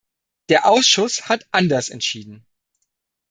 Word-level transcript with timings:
Der 0.49 0.65
Ausschuss 0.65 1.29
hat 1.29 1.45
anders 1.51 1.89
entschieden. 1.89 2.43